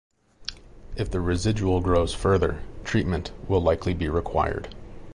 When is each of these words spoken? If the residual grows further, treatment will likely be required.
If 0.95 1.11
the 1.11 1.19
residual 1.21 1.79
grows 1.79 2.11
further, 2.11 2.63
treatment 2.83 3.29
will 3.47 3.61
likely 3.61 3.93
be 3.93 4.09
required. 4.09 4.69